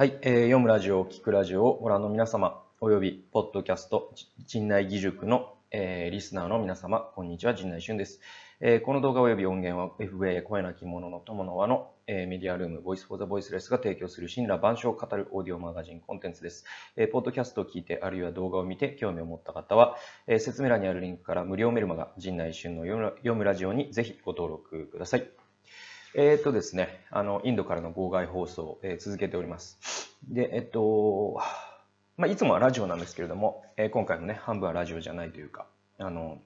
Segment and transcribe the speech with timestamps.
[0.00, 4.14] はい、えー、読むラジオ、聞くラジオをご覧の皆様、および、ポッドキャスト、
[4.46, 8.18] 陣内義塾の、えー、リスナーの皆様、こんにちは、陣内俊です。
[8.62, 16.64] えー、この動画および音源は FBA 声なき者の友の輪の、えー、メディアルーム、ボイスフォーザボイスレスが提供する神羅万象を語るオーディオマガジンコンテンツです。
[16.96, 25.39] えー、ポッドキャストを聞いて、あるいは動画を見て興味を持った方は、えー、説明欄にあるリンクから無料メルマガ、陣内俊の読むラジオにぜひご登録ください。
[26.14, 30.10] えっ、ー、とですね、あの、インドからの号外放送、え、続けております。
[30.28, 31.40] で、えっと、
[32.16, 35.66] まあ、いつもはラジオなんですけれども、え、今回もね、半分はラジオじゃないというか、
[35.98, 36.42] あの、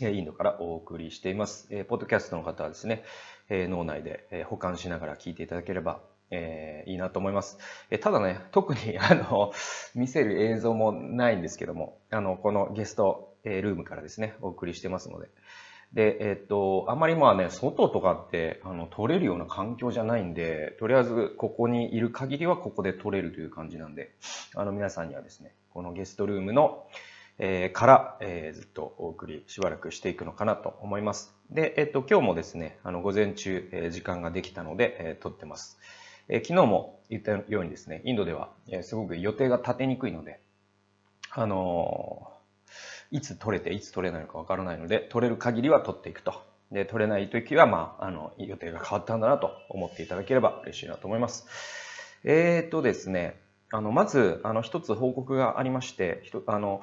[0.00, 1.66] インドからお送りしています。
[1.70, 3.02] え、ポッドキャストの方はですね、
[3.48, 6.00] え、脳内で、え、保管しながら聞いていただければ、
[6.30, 7.58] え、いいなと思います。
[7.90, 9.52] え、ただね、特に、 あの、
[9.94, 15.28] 見せる映像もないんですけども、あの、このゲスト、え、ルームからですね、お送りしてますので、
[15.94, 24.12] で、えっと、あんまりまあね、外とかって、あの、撮れるような環境じゃないんで、とりあえずここにいる限りはここで撮れるという感じなんで、
[24.56, 26.84] あの、皆さんにはですね、このゲストルームの、
[27.38, 31.32] えー、から、えー、ずっとお送りしばらくしていくのかなと思います。
[31.50, 35.78] で、えっと、今日もですね、あの、午前中、え、時間ができたので、え、撮ってます。
[36.28, 40.40] え、昨日も言ったようにですね、インドでは、え、すごく予定が立てにくいので、
[41.36, 42.33] あの
[43.14, 46.34] いつ取れていつ取れないのかわからないので、取れる限りは取っていくと。
[46.72, 51.46] で、取れない時は、まあ、あの、予定が変わったんだなと思っていただければ嬉しいなと思います。
[52.24, 56.82] えーとですね、あの、まず、あの、一つ報告がありまして、ひとあの、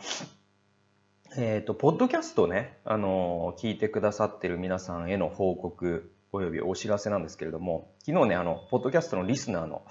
[1.35, 9.83] えっ、と、ポッドキャストね、あの、聞いてくださってる皆さんへの報告およびお知らせなんですけれども、昨日ね、あの、ポッドキャストのリスナーの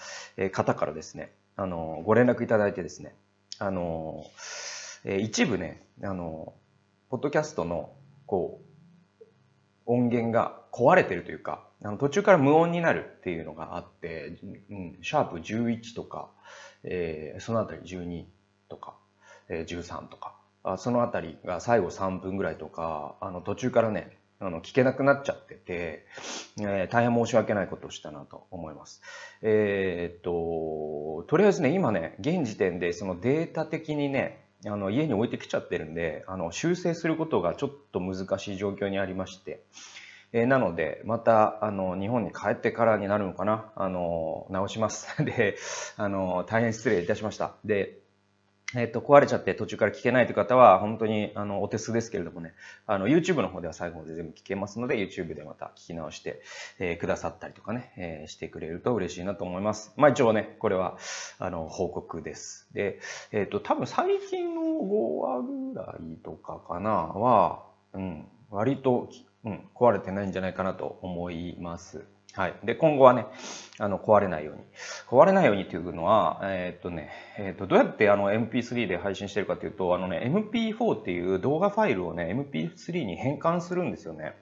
[0.53, 3.15] 方からですね、あの、ご連絡いただいてですね、
[3.59, 4.25] あの、
[5.05, 6.55] えー、一部ね、あの、
[7.09, 7.93] ポッドキャストの、
[8.27, 9.21] こう、
[9.87, 14.39] 音源が壊れてるというか、あの途中から無音になるっていうのがあって、
[14.71, 16.31] うん、シャープ11とか、
[16.85, 18.25] えー、そのあたり12
[18.69, 18.95] とか、
[19.49, 26.07] えー、13とか、あそのあたりが最後3分ぐらいとか、あの途中からね、あの聞けなくなっちゃってて、
[26.61, 29.03] えー、大変申し訳ないことをしたなと思います。
[29.43, 39.63] えー、っと、とりあえずね、今ね、現時点でそのデータ的にね、あの家に置いてきちゃってるんであの修正することがちょっと難しい状況にありまして、
[40.33, 43.73] えー、なのでまたあの日本に帰ってからになるのかな？
[43.77, 45.09] あの直します。
[45.25, 45.57] で
[45.97, 47.55] あの大変失礼いたしました。
[47.65, 48.00] で
[48.77, 52.55] えっ、と、壊れちゃって途中から聞けないという方は、本当に、あの、お手数ですけれどもね、
[52.87, 56.41] あの、YouTube の方では最後まで全部聞けますので、YouTube でまた聞き直して、
[56.79, 59.93] えー、くださったりとかね、えー、してくれると嬉しいなと思います。
[59.97, 60.99] まあ一応ね、これは、
[61.39, 62.69] あの、報告です。
[62.73, 63.01] で、
[63.33, 69.09] えっ、と、多分最近の5話ぐらいとかかな、は、うん、割と、
[69.45, 72.05] うん、壊れてないんじゃないかなと思います。
[72.35, 72.55] はい。
[72.65, 73.27] で、今後はね、
[73.79, 74.63] あの、壊れないように。
[75.09, 84.35] 壊れないようにっていうのは、えー、っとね、えー、っと、どうやってあの MP3 で配信してるかというと、あのね、MP4 っていう動画ファイルをね、MP3 に変換するんですよね。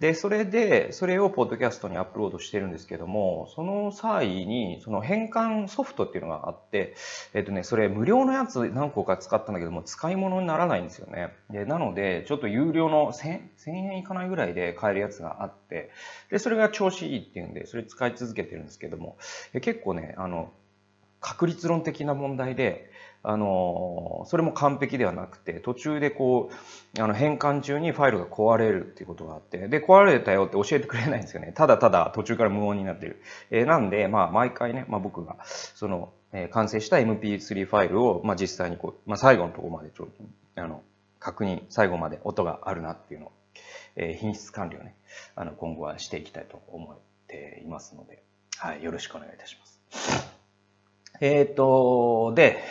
[0.00, 6.94] で、それで、それをポッドキャストにアップロードしてるんですけども、その際に、その変換ソフトっていうのがあって、
[7.34, 11.34] えっとね、それ無料のやつ何個か使ったんだけども、使い物にならないんですよね。
[11.50, 15.90] で、なので、ちょっと有料の 1000, 1000円いかないぐらいで買えるやつがあって、
[16.30, 19.18] で、それが調子いいっていうんで、それ使い続けてるんですけども、
[19.60, 20.50] 結構ね、あの、
[21.20, 22.89] 確率論的な問題で、
[23.22, 26.50] あの、それも完璧ではなくて、途中でこ
[26.98, 31.52] う、あの、変換中にファイルが壊れるっていうことがあって、で、壊れたよって教えてくれないんですよね。
[31.56, 33.20] ただただ途中から無音になってる。
[33.50, 40.06] えー、なんで、まあ、毎回ね、まあ僕が、その、えー、完成した MP3 ファイルを、まあ実際にこう、まあ最後のところまでちょっ
[40.54, 40.82] と、あの、
[41.18, 43.32] 確認、最後まで音があるなっていうのを、
[43.96, 44.94] えー、品質管理をね、
[45.34, 48.22] あの、今後はしていきたいと思っていますので、
[48.56, 50.30] はい、よろしくお願いいたします。
[51.20, 52.62] えっ、と、で、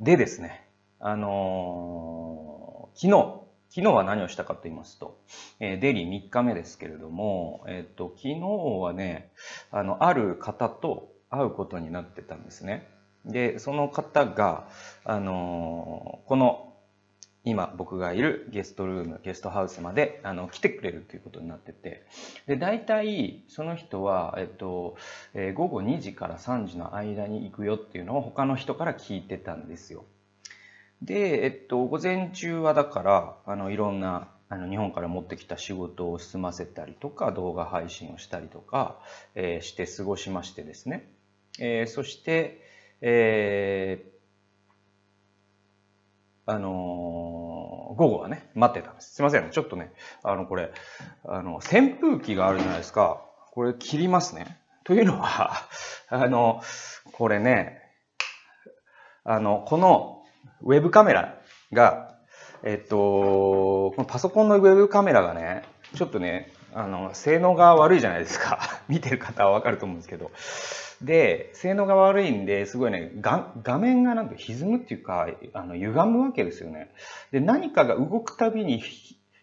[0.00, 0.64] でですね、
[1.00, 5.20] あのー、昨日、昨日は何をしたかと言いますと、
[5.58, 8.40] えー、デリ3日目ですけれども、えっ、ー、と、昨日
[8.80, 9.32] はね、
[9.72, 12.88] あの、ある方と会うことになってたんですね。
[13.24, 14.68] で、その方が、
[15.04, 16.67] あのこの
[17.44, 22.04] 今僕がいるゲストルーム、ゲストハウスまであの来てくれるということになってて、
[22.46, 24.96] で、大体その人は、えっと、
[25.34, 30.04] えー、午後2時から3時の間に行くよっていうのを他の人から聞いてたんですよ。
[31.02, 38.98] で、えっと、午前中はだから、あの、いろんな、あの、日本から持ってきた仕事を済ませたりとか、動画配信をしたりとか、
[39.34, 41.08] えー、して過ごしましてですね。
[41.60, 42.62] えー、そして、
[43.00, 47.27] えー、あの、
[47.98, 49.16] 午後はね、待ってたんです。
[49.16, 49.48] すいませんね。
[49.50, 49.92] ちょっとね、
[50.22, 50.70] あの、これ、
[51.26, 53.20] あの、扇風機があるじゃないですか。
[53.50, 54.56] これ切りますね。
[54.84, 55.50] というのは、
[56.08, 56.62] あの、
[57.12, 57.82] これね、
[59.24, 60.22] あの、この
[60.62, 61.40] ウェブカメラ
[61.72, 62.14] が、
[62.62, 65.64] えっと、このパソコンのウェブカメラがね、
[65.96, 68.60] ちょっとね、あの、性能が悪いじゃないですか。
[68.86, 70.30] 見てる方はわかると思うんですけど。
[71.02, 76.90] で、性能が悪いんで、すごいね、画面がなんか歪むっていうか、あの、歪むわけですよね。
[77.30, 78.80] で、何かが動くたびに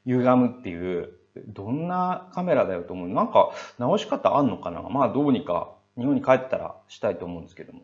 [0.05, 1.13] 歪むっていう、
[1.47, 3.09] どんなカメラだよと思う。
[3.09, 4.81] なんか、直し方あんのかな？
[4.83, 7.83] まあ、どうにか、日本に帰ったらしたいと思うんですけども。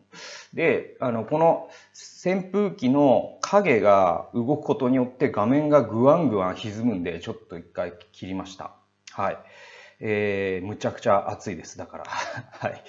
[0.52, 1.68] で、あの、この
[2.24, 8.72] 扇風機の影が動くことによって画面がぐわんぐわん歪むんで、ちょっと一回切りました。
[9.12, 9.38] はい。
[10.00, 11.78] えー、むちゃくちゃ暑いです。
[11.78, 12.04] だから。
[12.52, 12.82] はい。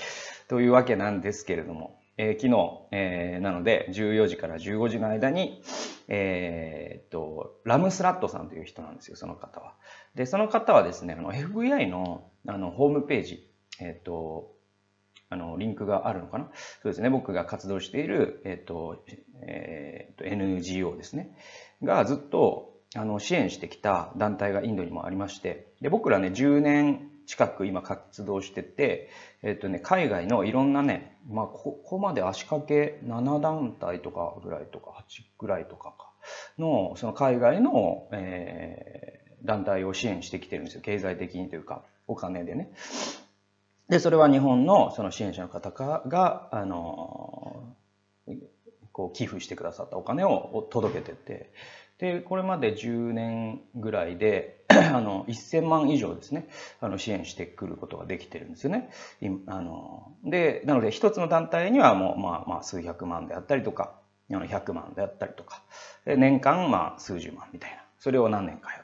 [0.48, 5.62] というわけなんですけれども、えー、昨日、えー、なので14時から15時の間に、
[6.08, 9.74] えー、っと、ラムスラットさんという人なんですよ、その方は。
[10.16, 13.50] で、その方はですね、あの FBI のあのホームページ、
[13.80, 14.52] えっと、
[15.30, 16.46] あの、リンクがあるのかな？
[16.82, 19.04] そうですね、僕が活動している、えっと、
[19.42, 21.36] えっと、NGO ですね、
[21.82, 29.10] がずっとあの支援してきた団体がインドにもありまして、で僕らね、10年近く今活動してて、
[29.42, 36.12] えっ、とね、海外のいろんなね、まあ、ここまで足掛け7団体とかぐらいとか、8ぐらいとかか、
[36.58, 40.82] の、その海外の、えー、団体を支援してきてるんですよ。
[40.82, 42.72] 経済的にというか、お金でね。
[43.90, 47.76] で、それは日本のその支援者の方が、あの、
[48.92, 51.52] こう寄付してくださったお金を届けてて、
[52.04, 56.48] で、これまで10年ぐらいで、 あの、1000万以上ですね、
[56.82, 58.90] あの、支援してくることができてるんですよね。
[59.48, 63.94] あの、で、なので、一つの団体にはもう、まあ、まあ、数百万であったりとか、
[64.30, 65.64] あの、100万であったりとか、
[66.06, 68.83] 年間、まあ、数十万みたいな、それを何年かや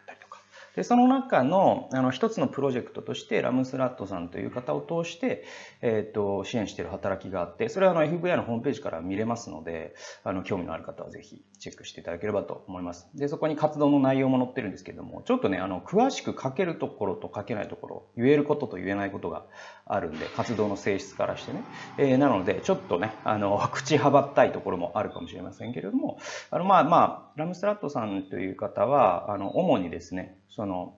[0.79, 5.43] で、その中の、あの、一つのプロジェクトとして、ラムスラットさんという方を通して、
[5.81, 9.93] えっ、ー、と、支援している働きがあって、それはあの、FVI のホームページから見れますので、
[10.23, 13.09] あの、興味のある方はぜひチェックしていただければと思います。
[13.13, 19.43] で、そこに活動の内容も載ってるんですけども、ちょっとね、あの、詳しく書けるところと書けないところ、言えることと言えないことが
[19.85, 21.61] あるんで、活動の性質からしてね。
[21.97, 26.19] えー、なので、ちょっとね、あの、口はばったいところもあるかもしれませんけれども、
[26.51, 30.97] あの、まあまあ、ラムスラットさんという方は、あの、主にですね、その、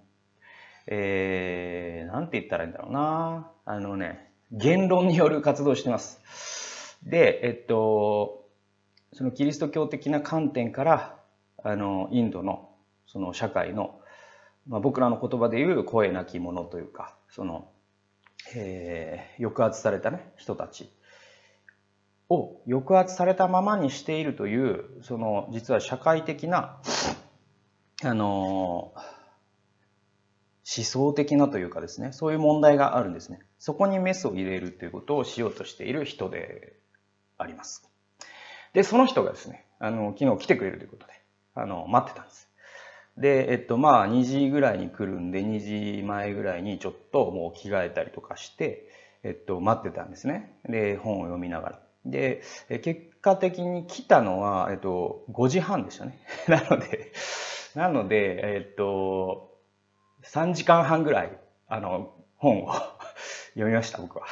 [0.88, 3.52] えー、なんて言ったらいいんだろうな。
[3.66, 6.98] あのね、言論による活動をしてます。
[7.04, 8.46] で、えっと、
[9.14, 11.20] そのキリスト教的な観点から、
[11.64, 12.70] あの、インドの、
[13.08, 14.00] その社会の、
[14.68, 17.70] まあ、僕らの言葉で言う声なき者というか、その、
[18.56, 20.90] えー、抑圧されたね、人たち
[22.30, 26.82] を抑圧されたままにしているという、その、実は社会的な、
[28.04, 29.21] あのー、
[30.66, 33.40] 思想的なというかですね、そういう問題があるんですね。
[33.58, 36.78] そこにメスを入れるということをしようとしている人で
[37.38, 37.90] あります。
[38.74, 41.14] で、その人がですね、あの、昨日来てくれるということで、
[41.56, 42.48] あの、待ってたんです。
[43.18, 48.88] で、えっと、まあ、2時ぐらいに来るんで、2時前ぐらいにちょっともう着替えたりとかして、
[49.24, 50.56] えっと、待ってたんですね。
[50.66, 51.80] で、本を読みながら。
[52.06, 52.42] で、
[52.82, 56.20] 結果的に来たのは、えっと、5時半でしたね。
[56.48, 57.12] なので、
[57.76, 59.51] なので、えっと、
[60.24, 61.38] 3時間半ぐらい、
[61.68, 62.72] あの、本を
[63.54, 64.26] 読みました、僕は。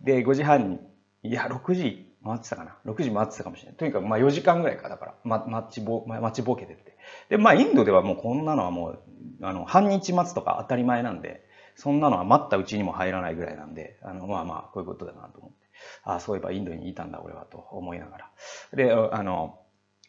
[0.00, 0.80] で、5時半に、
[1.22, 2.76] いや、6時回ってたかな。
[2.84, 3.76] 6時回ってたかもしれない。
[3.76, 6.96] とにかく、まあ4時間ぐらいか、だから、ま、待ちぼ、待ちぼけてって。
[7.28, 9.02] で、まあインドではもうこんなのはもう、
[9.42, 15.66] あの、半日待つとか当たり前なんで、そんなのは待ったうちにも入らないぐらいなんで、あの、まあまあ、こういうことだなと思って。
[16.04, 18.30] ああ、そういえばインドにいたんだ、俺は、と思いながら。
[18.72, 19.60] で、あの、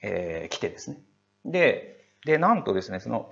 [0.01, 1.01] えー、来てですね。
[1.43, 3.29] で、で、なんとですね、その、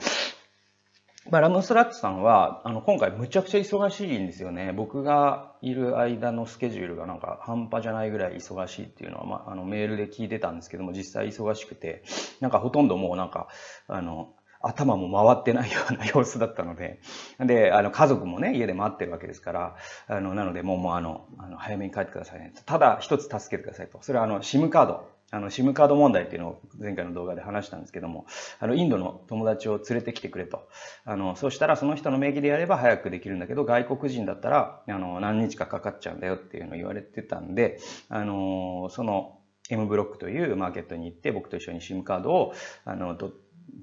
[1.32, 4.72] まあ、ラムスラッツさんは、あの、今回むちゃくちゃ忙しいんですよね。
[4.74, 12.04] 僕がいる間のスケジュールがなんか半端じゃないぐらい忙しいっていうのは、まあ、あの、メールで聞いてたんですけども、実際忙しくて、
[12.42, 13.48] なんかほとんどもうなんか、
[13.88, 17.00] あの、頭も回ってないような 様子だったので、
[17.40, 19.76] で、あの、家族もね、家で待ってるわけですから、
[20.08, 22.54] あの、なので、もう、もう、あの、あの早めに帰ってくださいね。
[22.66, 23.98] ただ、一つ助けてくださいと。
[24.02, 25.15] それは、あの、SIM カード。
[25.32, 28.26] あの、SIM カード問題っていうのを前回の動画で話したんですけども、
[28.60, 30.68] あの、インドの友達を連れてきてくれと。
[31.04, 37.80] あの、そうしたらその人の名義でやれば早くできるんだけど、外国人だったら、あの、何日かかかっちゃうんだよっていうのを言われてたんで、
[38.10, 39.40] あの、その、
[39.70, 42.54] M ブロックというマーケットに行って僕と一緒に SIM カードを、
[42.86, 43.18] あの、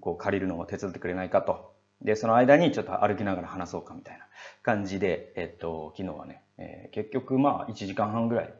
[0.00, 1.72] こう借りるのを手伝ってくれないかと。
[2.00, 4.26] で、その間にちょっと歩きながら話そうかみたいな
[4.62, 8.54] 感じで、えっと、昨日はね、えー、結局まあ1時間半ぐらい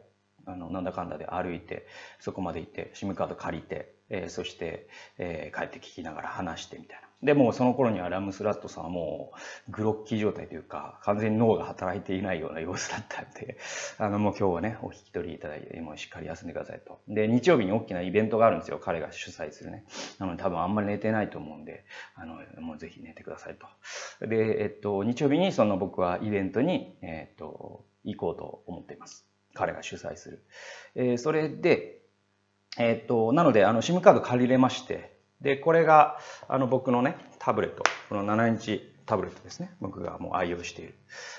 [0.45, 1.87] あの、なんだかんだで歩いて、
[2.19, 7.07] そこまで行って、SIM カード借りて、えー、そして、えー、帰って聞きながら話してみたいな。
[7.23, 9.31] で、もその頃にはラムスラットさんはも
[9.69, 13.57] うグロッキー状態というか、完全に脳が働いていないような様子だったんで、
[13.97, 16.99] あの、もう今日はね、お引き取りいただいて、もうしっかり休んでくださいと。
[17.07, 18.77] で、日曜日に大きなイベントがあるんですよ。
[18.77, 19.85] 彼が主催するね。
[20.19, 21.85] なので多分あんまり寝てないと思うんで、
[22.15, 24.27] あの、もうぜひ寝てくださいと。
[24.27, 29.32] で、えっと、日曜日にその僕はイベントに、えっと、行こうと思っています。
[29.53, 30.43] 彼が主催する。
[30.95, 32.01] えー、それで、
[32.77, 36.17] えっと、なので、あの、SIM カード借りれまして、で、これが、
[36.47, 37.83] あの、僕のね、タブレット。
[38.09, 39.71] この7インチタブレットですね。
[39.81, 40.95] 僕がもう愛用している。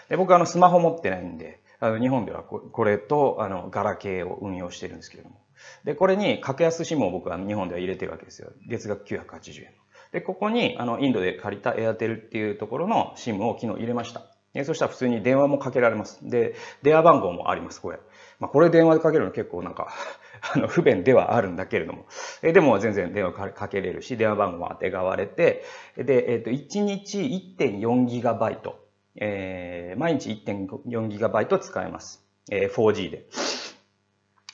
[0.09, 5.41] で、僕はあの、スマホ持ってないんで、あの、日本ではこれと、あの、ガラケーを運用してるんですけれども。
[5.85, 8.53] で、これに格安 SIM を僕は日本では入れてるわけですよ。
[8.69, 9.71] 月額980円。
[10.13, 14.34] で、ここに、あの、インドで借りたエアテルっていうところの SIM を昨日入れました。
[14.55, 16.19] えそしたら普通に電話もかけられます。
[16.23, 17.99] で、電話番号もあります、これ。
[18.39, 19.89] まあ、これ電話でかけるの結構なんか
[20.55, 22.07] あの、不便ではあるんだけれども。
[22.43, 25.65] えでも全然電話かけれるし、電話番号も当てがわれて、
[25.97, 27.21] で、えっ、と、1日
[27.59, 28.73] 1.4GB、
[29.17, 32.25] えー、毎日 1.4GB 使えます。
[32.51, 33.27] えー、4G で。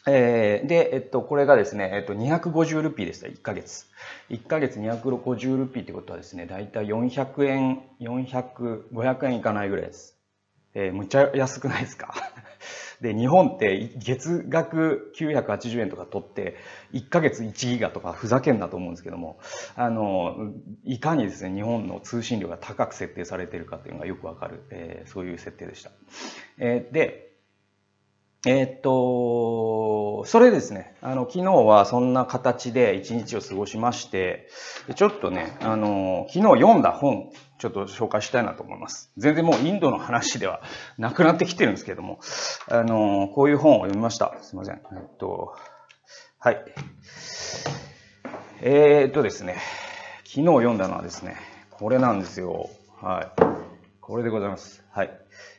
[0.07, 3.87] えー、で、えっと、これがですね、えっと、250ルピーでした、1ヶ月。
[4.31, 10.17] 1ヶ月250ルピーってことはですね、だいたい400円、400、500円いかないぐらいです。
[10.75, 12.15] えー、むっちゃ安くないですか？
[13.03, 16.57] で、日本って月額980円とか取って、
[16.93, 19.39] 1ヶ月1ギガとかふざけんなと思うんですけども、
[19.75, 20.53] あの、
[20.85, 25.91] いかにですね、日本の通信量が高く設定されているかっていうのがよくわかる、えー、そういう設定でした。
[26.59, 27.30] えー、で、
[28.47, 34.49] えー、っと、それですね、あの、昨日はそんな形で一日を過ごしまして、
[34.95, 39.13] ちょっとね、あの、昨日読んだ本、ちょっと紹介したいなと思います。
[39.19, 40.63] 全然もうインドの話では
[40.97, 42.19] なくなってきてるんですけども、
[42.67, 44.35] あの、こういう本を読みました。
[44.41, 44.77] すいません。
[44.77, 45.55] えっと、
[46.39, 46.65] はい。
[48.63, 49.59] えー、っとですね、
[50.25, 51.37] 昨日読んだのはですね、
[51.71, 52.71] これなんですよ。
[53.03, 53.43] はい。
[54.01, 54.83] これでございます。
[54.93, 55.11] はい。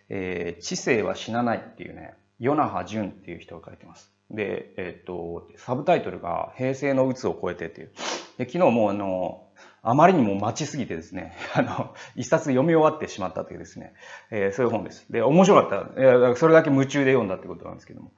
[0.10, 4.12] えー、知性は死なないっていうね、与那覇淳っていう人が書いてます。
[4.32, 7.92] で、えっ、と、サブタイトルが平成の鬱を超えてっていう。
[8.38, 9.48] で昨日もあの、
[9.84, 13.94] あまりにも待ちすぎてですね、 あの、一冊読み終わってしまったというですね、
[14.32, 15.12] えー、そういう本です。
[15.12, 16.02] で、面白かった。
[16.02, 18.12] えそれだけ夢中で読んだってことなんですけども。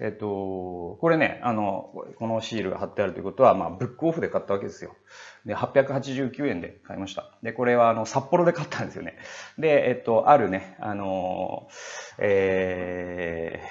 [0.00, 4.94] えっ、と、これね、あの、このシールが貼ってあるということは、まあ、ブックオフで買ったわけですよ。
[5.48, 7.32] で、889円で買いました。
[7.42, 9.16] で、これはあの、札幌で買ったんですよね。
[9.56, 11.68] で、えっと、あるね、あの、
[12.18, 13.62] え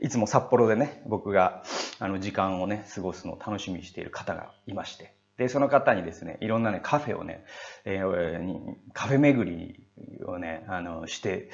[0.00, 1.62] ー、いつも札幌でね、僕が、
[1.98, 5.14] あの、時間をね、過ごすのを楽しみにしている方がいまして。
[5.36, 7.44] で、その方にですね、いろんなね、カフェをね、
[7.84, 11.50] えー、カフェ巡りをね、あの、して、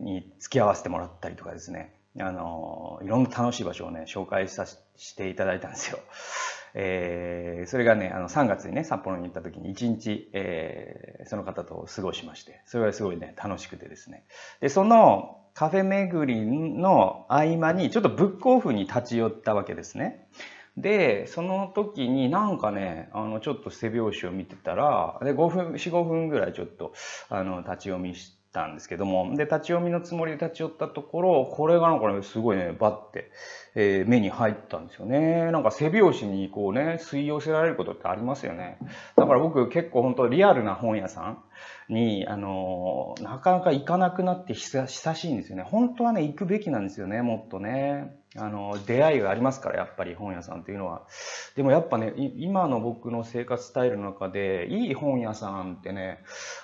[0.00, 4.76] に付き合わせてもらったりとかですね、あの、いろんな楽しい場所をね、紹介させ
[5.16, 5.98] ていただいたんですよ。
[6.78, 14.24] えー、それがね、あの、3月にね、札幌に行った時に1日、えー、その方と過ごしまして、それがすごいね、楽しくてですね。
[14.60, 20.28] で、そのカフェ巡りの合間に、ちょっとブックオフに立ち寄ったわけですね。
[20.76, 26.92] で、その時になんかね、あの、ちょっと背表紙を見てたら、で、5分、4、5分ぐらいちょっと、
[27.30, 33.30] あの、立ち読みしてたんですけども、で、立ち読みのつもりで立ち寄ったところ、これがなんかね、すごいね、バッて、
[33.74, 35.52] えー、目に入ったんですよね。
[35.52, 38.78] なんか背表紙にこうね、吸い寄せられることってありますよね。
[39.14, 41.44] だから僕結構本当リアルな本屋さん
[41.92, 45.62] に、あのー、なかなか行かなくなって久しいんですよね。
[45.62, 48.16] 本当はね、行くべきなんですよね、もっとね。
[48.38, 51.06] あの、出会いがありますから、やっぱり本屋さんっていうのは。
[51.54, 56.20] でもやっぱね、今の僕の生活スタイルの中で、いい本屋さんってね、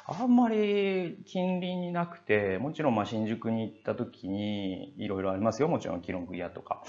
[0.06, 5.68] あんまり近隣になくて、もちろんまあ新宿に行った時に、いろいろありますよ。
[5.68, 6.82] もちろん、キロング屋とか。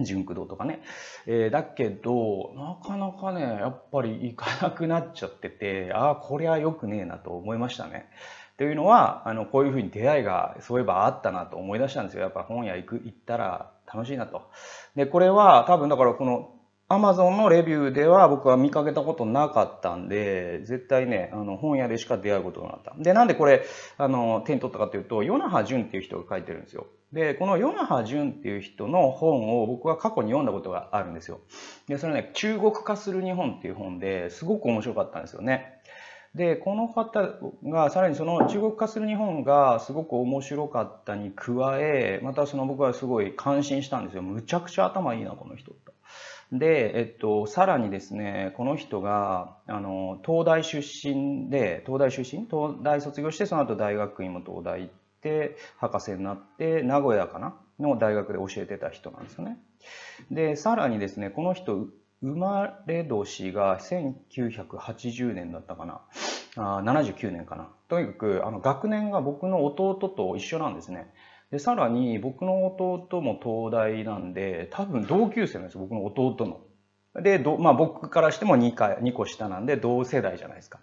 [0.00, 0.82] 純駆動とかね。
[1.26, 8.08] えー、だけど、なかなかね、やっぱり行かなくなっちゃってて、ああ、こりゃ良くねえなと思いましたね。
[8.58, 12.22] というのは、あの、こういうふうに出会いが、そういえばあったなと思い出したんですよ。
[12.22, 14.50] やっぱ本屋行く、行ったら楽しいなと。
[14.96, 16.50] で、これは多分だからこの、
[16.90, 23.02] アマゾンのレビューでは僕は見かけたことなかったんで、絶対ね、あの、本屋でしか出会うことがなかった。
[23.02, 23.62] で、なんでこれ、
[23.98, 26.86] あの、手に取ったかというと、ヨナハジュンっていう人が書いてるんですよ。
[27.12, 31.40] で、このヨナハジュンっていう人の本を僕は過去に読んだことがあるんですよ。
[31.88, 35.77] で、それね、中国化する日本っていう本ですごく面白かったんですよね。
[36.34, 44.22] で、この方がさらにその中国化する日本がすごく面白かったに加え、またその僕はすごい感心したんですよ。
[44.22, 45.76] むちゃくちゃ頭いいな、この人と。
[46.52, 52.46] で、えっと、さらにですね、この人が、あの、東大出身で、東大出身？
[52.46, 57.54] 東大卒業して、その後大学院も東大行って、博士になって、名古屋かな？
[57.78, 59.58] の大学で教えてた人なんですよね。
[60.30, 61.86] で、さらにですね、この人、
[62.20, 66.00] 生まれ年が1980年だったかな。
[66.56, 67.68] あ79年かな。
[67.88, 71.12] とにかく、あの、学年が僕の弟と一緒なんですね。
[71.50, 77.22] で、さらに僕の弟も東大なんで、多分同級生なんですよ、僕の弟の。
[77.22, 80.80] で、どまあ僕からしても2回、2個下なんで同世代じゃないですか。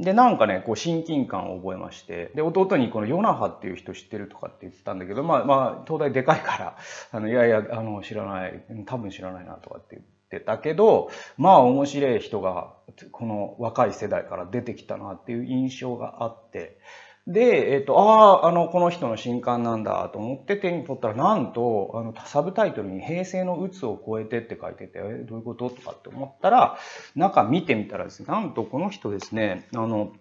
[0.00, 6.76] で、なんかね、こう親近感を覚えまして、で、弟にこのヨナハっていう人知ってるとかって言ってたんだけど、まあまあ、東大でかいから、
[7.12, 12.74] あの、いやいや、あの、知らない、多分知らないなとかって言ってたけど、まあ面白い人が、
[13.12, 16.78] この若い世代から出てきたなっていう印象があって、
[17.26, 26.76] で、えっ、と、ああ、あの、この人の新刊なんだと思って手に取ったら、なんと、あの、サブタイトルに平成の鬱を超えてって書いてて、え、どういうこととかって思ったら、
[27.14, 30.12] 中見てみたらですね、なんとこの人ですね、あの、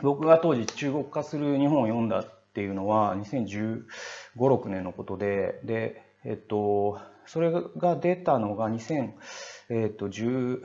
[0.00, 3.84] 僕が当時中国化する日本を読んだっていうのは2015、
[4.38, 6.98] 6年のことで、で、えっと、
[7.32, 10.62] それが出たのが2012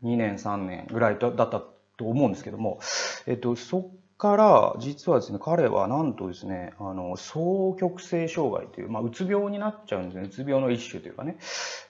[0.00, 1.66] 年、3年ぐらいだったと
[2.00, 2.80] 思うんですけども、
[3.26, 10.22] えっと、そから、実はですね、彼はなんとですね、あの、双極性障害という、まあ、うつ病になっちゃうんですね。
[10.22, 11.36] うつ病の一種というかね。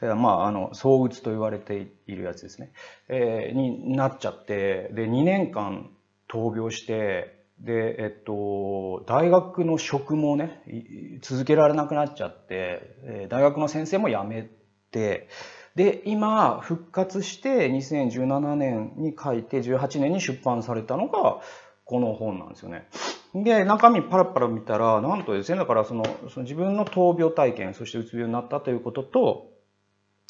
[0.01, 2.73] えー、まあ、あの、躁うつと言われているやつですね。
[3.09, 5.91] えー、になっちゃって、で、2年間
[6.29, 10.63] 闘病して、で、えっと、大学の職もね、
[11.23, 14.49] 続けられなくなっちゃって、大学の先生も辞め
[14.91, 15.29] て、
[15.75, 21.41] で、今、復活して2017年に書いて18年に出版されたのが、
[21.85, 22.89] この本なんですよね。
[23.35, 29.53] で、中身パラパラ見たら、なんとですね、だからその、その自分の闘病体験、そしてうつ病になったということと、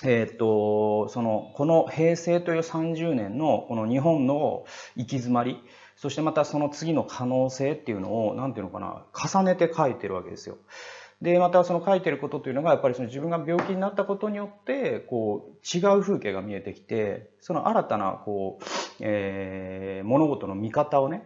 [0.04, 4.64] えっ、ー、と、その、この平成という30年のこの日本の
[4.96, 5.62] 行き詰まり、
[6.02, 10.58] そしてまたその次の可能性っていうのを、何ていうのかな、重ねて書いてるわけですよ。
[11.20, 18.64] で、またその書いてることというのが、やっぱりその自分が病気になったことによって、こう、違う風景が見えてきて、その新たな、こう、
[18.98, 21.22] えー、物事の見方をね、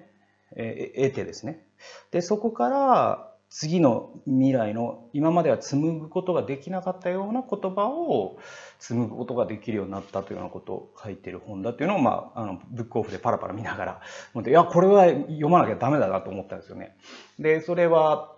[0.57, 1.65] え得てですね。
[2.11, 8.39] で、そこから次の未来の今までは紡ぐことができなかったような言葉を
[8.79, 14.01] 紡ぐことができるようになったというようなことを書いてる本だというのを、まあ、あのブックオフでパラパラ見ながら
[14.47, 16.97] いやこれは読まなきゃダメだなと思ったんですよね。
[17.39, 18.36] でそれは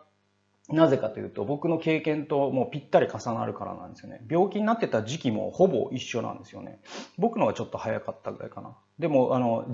[0.69, 4.21] なぜかというと、僕の経験ともうぴったり重なるからなんですよね。
[4.29, 6.81] 病気になってた時期もほぼ一緒なんですよね。
[7.17, 8.77] 僕のはちょっと早かったぐらいかな。
[8.99, 9.67] でも、あの、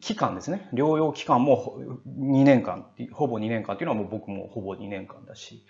[0.00, 0.68] 期間ですね。
[0.74, 5.64] 療養期間も2年間、ほぼ2年間っていうのはもう僕もほぼ2年間だし。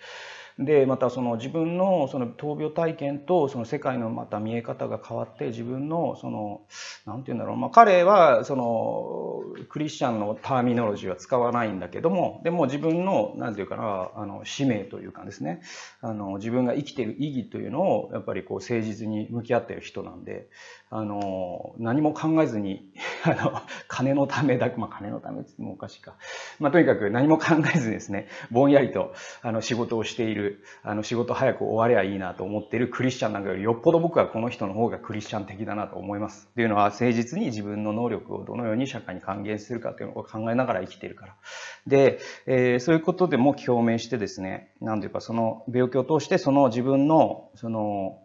[0.58, 6.62] でまたその自分のその闘病体験とその世界のまた見え方が変わって自分のその
[7.06, 15.60] 何て言うんだろう、まあ、彼はそのクリスチャンのターミノロジーは使わないんだけどもでも自分の何て言うかなあの使命というかですね。
[16.00, 20.48] あの自分が生きてる意義というのをやっぱりこう誠実に向き合っている人なんで
[20.90, 22.90] あの何も考えずに
[23.24, 26.14] あの金のためだけまあ金のためってもおかしいか、
[26.58, 29.12] まあ、とにかく何も考えずにですねぼんやりと
[29.42, 36.48] あの仕事をしている、あの仕事早く終わりゃいいなと思っているクリスチャンなんかよりよっぽど僕はこの人の方がクリスチャン的だなと思います。
[36.50, 41.34] っていうのは誠実に自分の能力をどのように社会に還元するかというのを考えながら生きているから。
[41.86, 48.18] で、えー、そういうことでも共鳴してですね、なんていうかその病気を通してその自分のその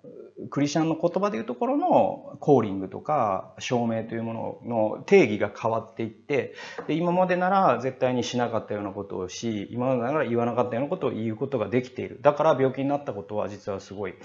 [0.50, 6.56] クリスチャンの言葉でいうところのコーリングとか証明というものの定義が変わっていって
[6.88, 14.16] で今までなら絶対にしなかったようなことをし今までなら言わなかったようなことを言うことができているだから病気になったことは実はすごい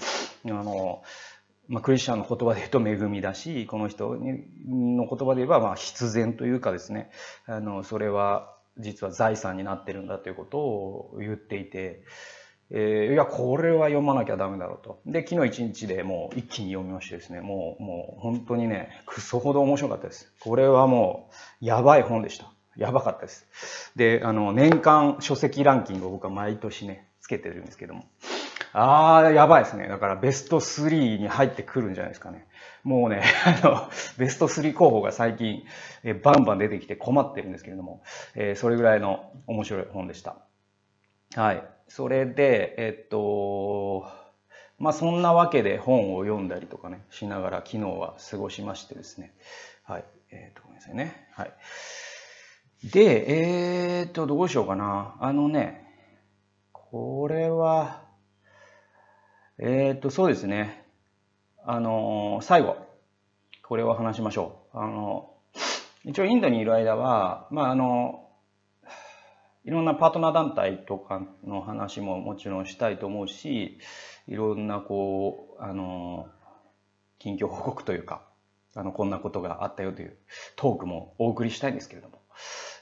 [0.53, 1.01] あの、
[1.67, 7.09] まあ、クリスチャンの言葉で言うと恵みだしこの人の言葉で言えばまあ必然というかですね
[7.47, 12.03] あのそれは実は財産になってるんだということを言っていて。
[12.71, 14.99] えー、いや、これは読まなきゃダメだろうと。
[15.05, 20.33] で、昨日一日でもう一気に読みましてですね、もう、もう本当にね、クソほど面白かったです。
[20.39, 21.29] これはも
[21.61, 22.51] う、やばい本でした。
[22.75, 23.91] やばかったです。
[23.95, 28.05] で、あの、年間書籍ランキングを僕は毎年ね、つけてるんですけども。
[28.73, 29.87] ああ、やばいですね。
[29.87, 32.47] だからベスト3に入ってくるんじゃないですかね。
[32.83, 33.23] もうね、
[33.63, 35.63] あの、ベスト3候補が最近、
[36.03, 38.03] えバンバン出てきて困ってるんですけれども、
[38.35, 40.37] えー、それぐらいの面白い本でした。
[41.35, 41.63] はい。
[41.87, 44.05] それで、えっと、
[44.77, 49.33] まあそんなわけで本を読んだりとかね、しながら昨日は過ごしましてですね。
[49.83, 50.05] はい。
[50.31, 51.27] えっ、と、ごめんなさいね。
[51.31, 51.53] はい。
[52.83, 55.15] で、えっ、と、どうしようかな。
[55.19, 55.85] あのね、
[56.71, 58.04] これは、
[59.57, 60.85] えっ、と、そうですね。
[61.63, 62.75] あの、最後、
[63.63, 64.77] これを話しましょう。
[64.77, 65.33] あの、
[66.03, 68.29] 一応インドにいる間は、まああの、
[69.63, 73.79] いろんなパートナー団体とかの話ももちろんしたいと思うし、
[74.27, 76.27] いろんなこう、あの、
[77.17, 78.27] 近況報告というか、
[78.75, 80.17] あの、こんなことがあったよという
[80.57, 82.21] トークもお送りしたいんですけれども、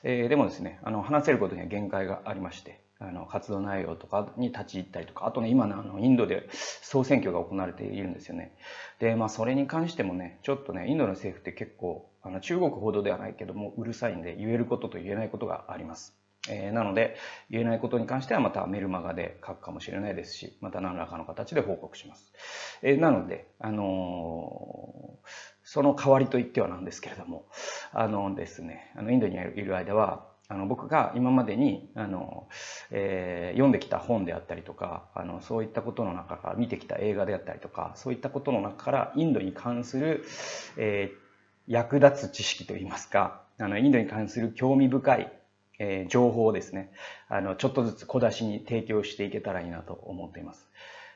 [0.02, 8.56] えー、でもですね、あの、話せることには限界がありまして、あの、活動内容とかに立ち入ったりとか、あとね、今のあの、インドで総選挙が行われているんですよね。
[9.00, 16.18] で、まあ、それに関してもね、ちょっとね、インドの政府って結構、あの、中国ほどではないけども、うるさいんで、言えることと言えないことがあります。
[16.50, 17.16] えー、なので、
[17.50, 22.34] 言えないことに関してはまたメルマガで書くかもしれないですし、また何らかの形で報告します。
[22.82, 25.28] えー、なので、あのー、
[25.64, 27.46] その代わりと言ってはなんですけれども、
[27.94, 32.48] あのですね、あのインドにいる間は、あの僕が今までにあの、
[32.92, 40.24] えー、読んできた本であったりとかあのそういったことの中から見てきた映画であったりとかそういったことの中からインドに関する、
[40.78, 45.34] えー、役立つ知識といいますかあのインドに関する興味深い、
[45.80, 46.92] えー、情報をですね
[47.30, 50.70] あのちょっとずつ小出しに提供していけたらいいなと思っています。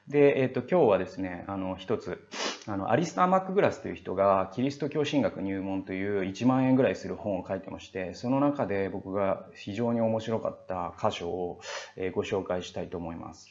[0.07, 2.25] で、えっ、と、今日はですね、あの、一つ、
[2.65, 11.59] あの、アリスター・マックグラスという人が、キリスト教神学入門という1万円ぐらいする本を書いてまして、その中で僕が非常に面白かった箇所を、
[11.97, 13.49] え、ご紹介したいと思います。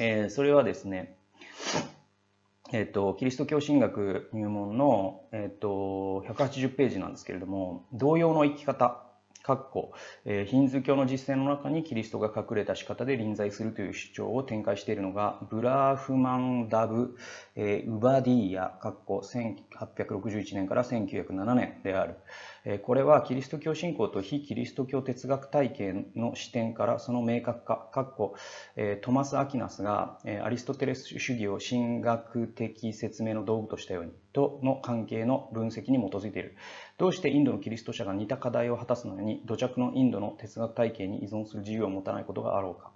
[0.00, 1.18] えー、それはですね、
[2.72, 9.02] えっ、と、キリスト教神学入門の、えっ、と、180ページなんですけれども、同様の生き方
[9.48, 9.92] かっこ、
[10.26, 17.16] えー、ヒンズー教の実践の中にキリストが隠れた仕方で臨在するという主張を展開しているのが、ブラーフマンダブ、
[17.56, 22.16] えー、ウバディーヤ、かっこ1861年から1907年である。
[22.76, 28.34] これはキリスト教信仰と非キリスト教哲学体系の視点からその明確化、かっこ
[29.00, 36.56] トマス・アキナスがアリストテレス主義を神学的説明の道具としたように、との関係の分析に基づいている。
[36.98, 42.92] どうしてインドのキリスト者が似た課題を果たすのに土着のインドの哲学体系に依存する自由を持たないことがあろうか。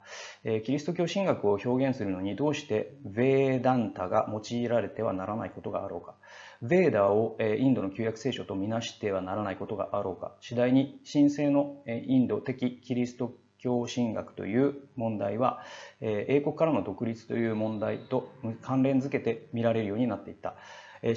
[0.65, 6.17] キリスト教神学を表現するのにどうしてヴェーダンタが用いられてはならないことがあろうか。
[6.63, 10.37] ベーダーをインドの旧約聖書とみなしてはならないことがあろうか。
[10.41, 15.65] 次第に神聖のインド的キリスト教神学という問題は、
[16.01, 18.29] 英国からの独立という問題と
[18.61, 20.55] 関連づけて見られるようになっていった。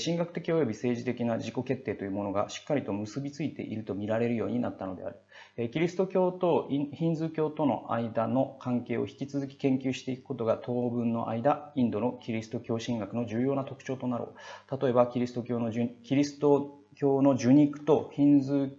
[0.04, 5.18] 神学的及び政治的な自己決定というものがしっかりと結びついていると見られるようになったのである。
[5.56, 14.34] キリスト教とヒンズー教との間の関係を引き続き研究していくことが当分の間、インドのキリスト教神学の重要な特徴となろ
[14.70, 14.82] う。
[14.82, 18.72] 例えば、キリスト教のキリスト教の受肉とヒンズー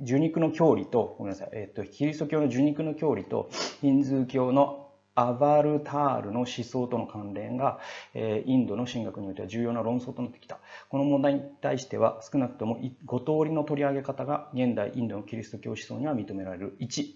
[0.00, 3.48] 受肉の教理と、ごめんなさい、えっ、と、キリスト教の受肉の教理と、
[3.80, 4.87] ヒンズー教の
[5.20, 7.80] アバルタールの思想との関連が、
[8.14, 10.60] えインドの神学においては重要な論争となってきた。
[10.88, 16.76] この問題に対しては少なくとも5通りの取り上げ方が現代インドのキリスト教思想には認められる。
[16.78, 17.14] 1、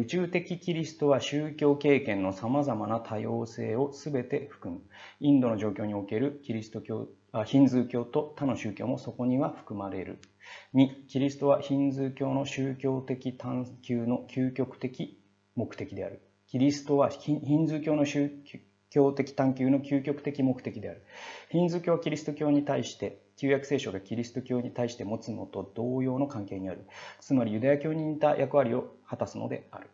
[0.00, 4.82] 宇宙的キリストは宗教経験の様々な多様性を全て含む。
[5.18, 7.08] インドの状況におけるキリスト教、
[7.46, 10.20] ヒンズー教と他の宗教もそこには含まれる。
[10.74, 15.20] 2、キリストはヒンズー教の宗教的探求の究極的
[15.56, 16.22] 目的である。
[16.54, 18.30] キリストはヒンズー教の宗
[18.88, 21.02] 教的探求の究極的目的である。
[21.50, 26.86] ヒンズー教はキリスト教に対して、旧約聖書がキリスト教に対して持つのと同様の関係にある。
[27.18, 29.90] つまりユダヤ教に似た役割を果たすのである。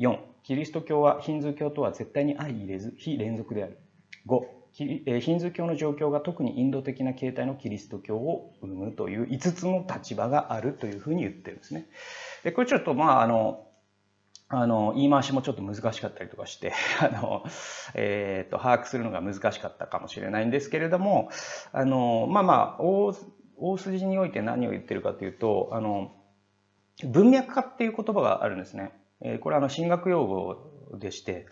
[0.00, 3.78] 4、キリスト教はヒンズー教とは絶対に相入れず、非連続である。
[4.26, 4.44] 5、
[4.74, 11.86] ヒンズー教の状況が特にインド的な形態のキリスト教を生むという5つの立場があるというふうに言ってるんですね。
[12.44, 13.66] で、これちょっとまあ、あの、
[14.54, 17.42] あの、言い回しもちょっと難しかったりとかして、 あの、
[17.94, 21.30] えっ、ー、と、把握するのが難しかったかもしれないんですけれども、
[21.72, 23.14] あの、まあまあ、大、
[23.56, 26.12] 大筋において何を言ってるかというと、あの、
[27.02, 28.92] 文脈化っていう言葉があるんですね。
[29.22, 30.56] えー、これはあの、神学用語
[30.98, 31.46] でして、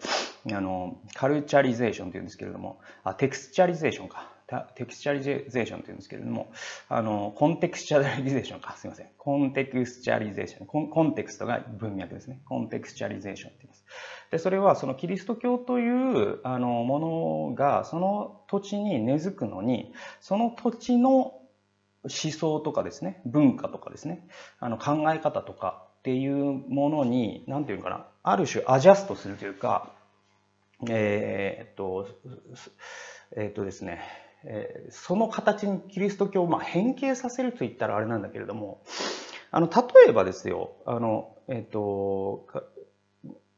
[0.53, 4.31] あの、 culturalization って言うんですけれども、あ、 textualization か。
[4.75, 6.53] textualization って言うんですけれども、
[6.89, 9.09] あの、 contextualization か、すいません。
[9.17, 10.67] contextualization。
[10.67, 12.41] コンコンテクストが文脈ですね。
[12.47, 13.85] contextualization って言います。
[14.31, 21.41] で、それはそのキリスト教というあのものがその土地に根付くのに、その土地の
[22.05, 24.27] 思想とかですね、文化とかですね、
[24.59, 29.93] あの考え方とかっていうものに、なんていうのかな、ある種アジャストするというか、
[30.89, 32.09] えー、っと、
[33.37, 34.01] えー、っとですね、
[34.45, 38.83] えー、その形にキリスト教をまあ変形させると言ったらあれなんだけれども、
[39.51, 42.47] あの、例えばですよ、あの、えっ、ー、と、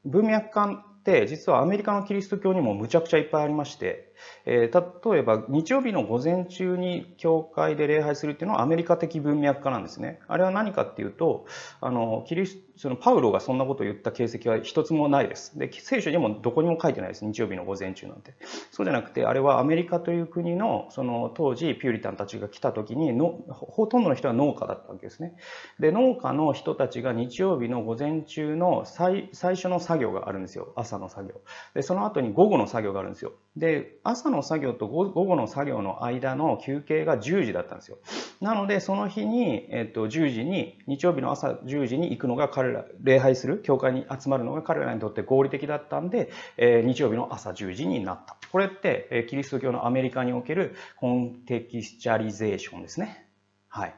[0.05, 4.12] 文脈観って実はアメリカのキリスト教にもむちゃくちゃいっぱいありまして、
[4.45, 10.21] えー、例えば日曜日の午前中に教会で礼拝するっていうのはアメリカ的文脈化なんですね。
[10.29, 11.47] あれは何かっていうと、
[11.81, 15.59] あの、キリスそのパウロがそんなことを言った形跡は一つもないです。
[15.59, 17.25] で、聖書にもどこにも書いてないです。
[17.25, 18.35] 日曜日の午前中なんて。
[18.71, 25.35] そうじゃなくて、あれはアメリカという国の、その当時ピューリタンたちが来た時にの、ほとんどの人は農家だったわけですね。
[25.79, 30.73] で、農家の人たちが日曜日の午前中の最最初の作業があるんですよ。
[30.75, 31.41] 朝の作業。
[31.75, 33.33] で、その後に午後の作業があるんですよ。
[33.57, 37.99] で、朝の作業と午後の作業の間の休憩が10時だったんですよ。
[38.41, 48.37] なので、その日に、えっと、10時に、日曜日の朝10時に行くのが彼ら、礼拝する、教会に集まるのが彼らにとって合理的だったんで、えー、日曜日の朝10時になった。
[48.51, 53.32] これって、え、キリスト教のアメリカにおけるコンテキスチャリゼーションですね。
[53.75, 53.95] はい。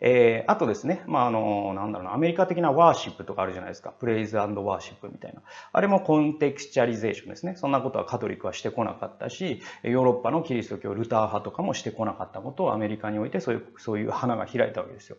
[0.00, 3.90] えー、あとですね、まあ、あの、なんだろうな、アメリカ的なワーシップとかあるじゃないですか。
[3.90, 5.42] プレイズワーシップみたいな。
[5.70, 7.56] あれもコンテクスチャリゼーションですね。
[7.56, 15.18] そんなことはカトリックはしてこなかったし、ヨーロッパのキリスト教、ルター派とかもしてこなかったことをアメリカにおいてそういう、そういう花が開いたわけですよ。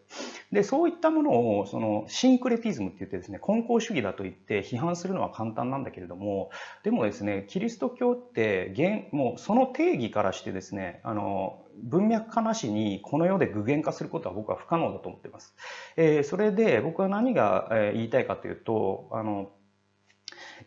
[0.52, 6.50] で、そういったものを、その、シンクレティズムって言ってですね、根高主義だと言って批判するのは簡単なんだけれども、
[6.84, 8.74] でもですね、キリスト教って、
[9.12, 15.56] もうその定義からしてですね、あの、文脈化なしにこの世で具現化することは僕は不可能だと思ってます。
[15.98, 19.52] えー、それで僕は何が言いたいかというと、あの、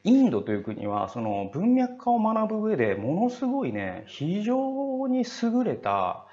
[0.05, 6.27] インドという国はその文脈化を学ぶ上でものすごいね、非常に優れた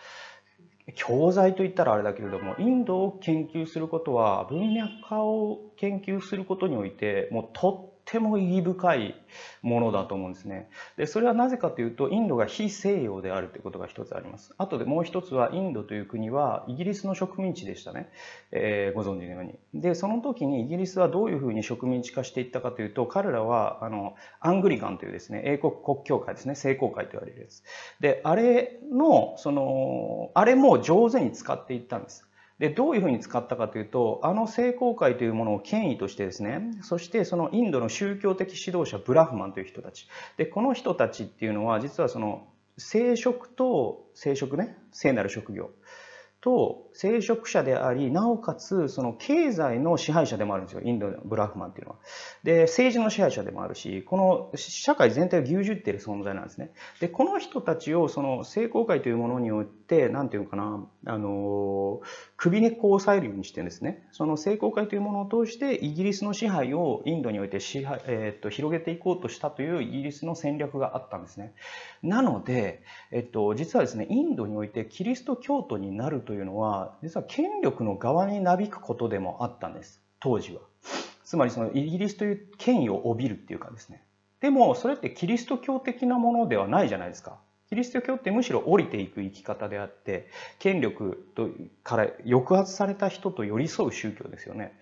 [0.96, 9.16] 教材といったらあれだけれども、インドを研究することは文脈化を研究することにおいてもうとっても意義深い
[9.62, 10.70] ものだと思うんですね。
[10.98, 14.54] で、それはなぜかというと、インドが非西洋であるということが一つあります。
[14.58, 18.10] あとでもう一つは、インドという国はイギリスの植民地でしたね。
[18.52, 19.60] えー、ご存知のように。
[19.74, 27.64] で、その時にイギリスはどういうふうに植民地化していったかというと、彼らは、あの、アングリカンというですね、英国国教会ですね、聖公会と言われるやつ。
[28.00, 32.29] で、あれの、その、あれも上手に使っていったんです。
[32.60, 40.08] で、どういうふうに使ったかというと、あの聖公会というものを権威としてですね、そしてそのインドの宗教的指導者ブラフマンという人たち。
[40.38, 45.72] で、この人たちっていうのは、実はその、聖職と、聖職ね、聖なる職業。
[46.42, 50.82] と聖職者であり、なおかつその経済の支配者でもあるんですよ。
[50.84, 51.98] インドのブラフマンっていうのは。
[52.44, 56.74] で、政治の支配者でもあるし、この社会全体を牛耳っている存在なんですね。
[57.00, 62.02] で、この人たちをその聖公会というものによって、なんていうのかな、あの、
[62.36, 64.06] 首根っこを押さえるようにしてですね。
[64.12, 71.54] その聖公会というものを通してイギリスの支配をインドにおいて支配、えー、っと広げていこうとしたというイギリスの戦略があったんですね。
[72.04, 80.02] なので、えっと、実はですね、インドにおいてキリスト教徒になるというのは、実は権力の側になびくことでもあったんです。
[80.20, 80.62] 当時は。
[81.24, 84.04] つまりそのイギリスという権威を帯びるっていうかですね。
[84.40, 87.40] でも、それってキリスト教的なものではないじゃないですか。
[87.70, 91.50] キリスト教ってむしろ降りていく生き方であって、権力と
[91.84, 94.74] から抑圧された人と寄り添う宗教ですよね。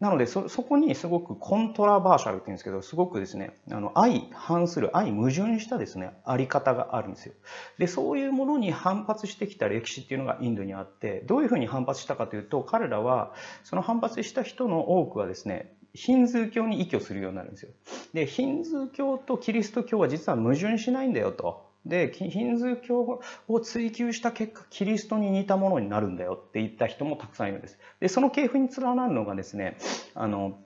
[0.00, 7.34] なのでそ、そこにすごくコントラバーシャルって言うんですけど、すごくですね、あの、相反する、相矛盾したですね、あり方があるんですよ。
[7.78, 17.72] で、そういうものに反発してきた歴史っていうのがインドにあって、どういうふうに反発したかというと、彼らは、その反発した人の多くはですね、ヒンズー教に依拠するようになるんですよ。
[18.14, 21.69] で、ヒンズー教とキリスト教は実は矛盾しないんだよと。
[21.86, 27.78] で、ヒンズー教を追求した結果、キリストに似たものになるんだよって言った人もたくさんいるんです。
[28.00, 29.78] で、その系譜に連なるのがですね、
[30.14, 30.58] あの、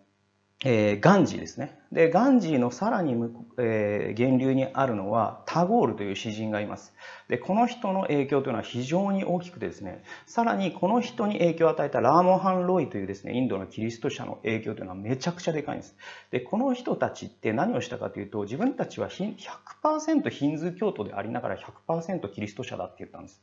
[0.67, 1.79] えー、ガンジーですね。
[1.93, 3.13] で、ガンジーのさらに、
[3.59, 6.95] えー、源流にあるのはタゴールという詩人がいます。
[7.29, 15.97] で、この人の影響というのは非常に大きくてですね、さらにこの人に影響を与えたラーモハン・ロイというですね、インドのキリスト者の影響というのはめちゃくちゃでかいんです。
[16.31, 23.43] で、この人たちって何をしたかというと、自分たちは100%ヒンズー教徒でありながら100%キリスト者だって言ったんです。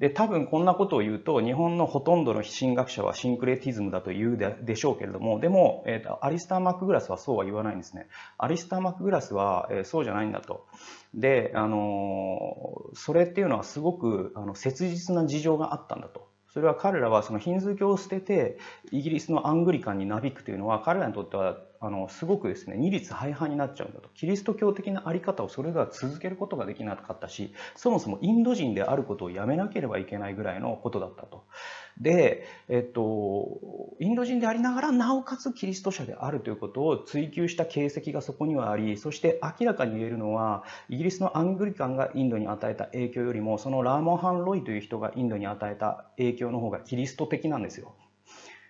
[0.00, 8.08] で、多分こんなことを言うと、日本のほとんどの神学者はシンクレティズムだと言うででしょうけれども、でも、えーと、アリスター・マックグラスはそうは言わないんですね。
[8.36, 10.66] アリスター・マックグラスは、えー、そうじゃないんだと。
[11.14, 16.28] で、あのー、それっていうのはすごくあの切実な事情があったんだと。
[16.54, 18.58] それは彼らはそのヒンズー教を捨てて
[18.92, 31.44] イギリスのアングリカンになびくというのは彼らにとってはあのすごくですね二律背反になっちゃうんだとキリスト教的な在り方をそれでは続けることができなかったしそもそもインド人であることをやめなければいけないぐらいのことだったと。
[31.96, 47.96] で、えっと、インド人でありながらなおかつキリスト者であるということを追求した形跡がそこにはありそして明らかに言えるのはイギリスのアングリカンがインドに与えた影響よりもそのラーモンハン・ロイという人がインドに与えた影響の方がキリスト的なんですよ。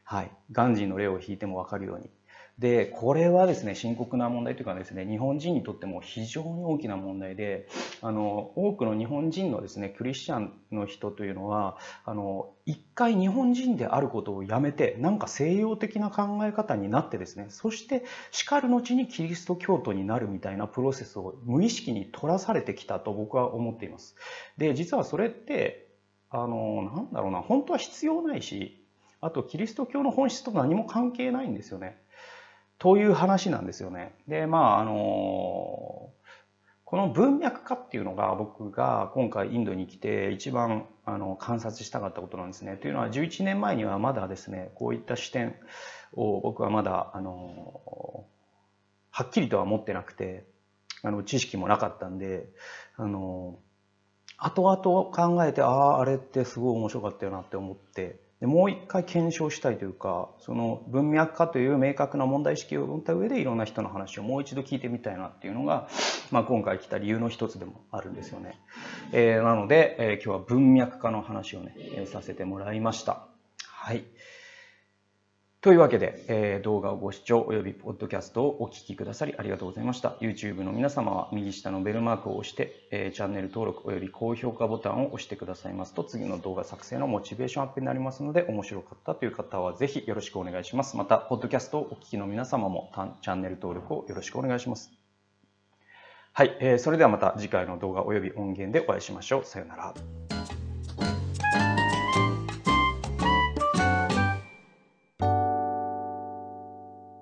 [0.04, 0.34] はい。
[0.50, 2.10] ガンジーの例を引いてもわかるように。
[2.56, 7.66] で、これはですね、深刻な問題というかですね、日本人にとっても非常に大きな問題で、
[8.00, 24.14] あの、多くの日本人のですね、クリスチャンの人というのは、あの、一回日本人であることをやめて、なんか西洋的な考え方になってですね、そして叱る後にキリスト教徒になるみたいなプロセスを無意識に取らされてきたと僕は思っています。
[24.58, 25.88] で、実はそれって、
[26.30, 28.80] あの、なんだろうな、本当は必要ないし、
[29.20, 32.03] あとキリスト教の本質と何も関係ないんですよね。
[32.78, 34.14] という話なんですよね。
[34.28, 36.10] で、まあ、あの、
[36.84, 42.76] この文脈化っていうのが僕が今回インドに来て一番あの観察したかったことなんですね。
[42.76, 45.56] というのは11年前にはまだですね、こういった視点
[46.12, 48.26] を僕はまだあの
[49.10, 50.44] はっきりとは持ってなくて、
[51.02, 52.46] あの知識もなかったんで、
[52.96, 53.58] あの
[54.36, 65.88] 後々考えて、ああ、あれってすごい面白かったよなって思って、でもう一回検証したいというかその文脈化という明確な問題意識を持った上でいろんな人の話をもう一度聞いてみたいなっていうのが、
[66.30, 68.60] まあ、今回来た理由の一つでもあるんですよね。
[69.12, 73.28] えー、なので、えー、今日は文脈化の話をね、え、させてもらいました。
[73.66, 74.04] はい。
[75.64, 80.10] というわけで、えー、動画をご視聴及びポッドキャストをお聞きくださりありがとうございました。
[80.20, 90.98] YouTube の皆様は右下のベルマークを押して、えー、チャンネル登録及び高評価ボタンを押してくださいますと次の動画作成のモチベーションアップになりますので面白かったという方はぜひよろしくお願いします。
[90.98, 94.92] また、ポッドキャストをお聞きの皆様もチャンネル登録をよろしくお願いします。
[96.34, 99.44] はい、えー、それではまた次回の動画及び音源でお会いしましょう。
[99.46, 99.94] さようなら。